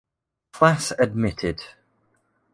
class 0.51 0.91
admitted. 0.97 1.61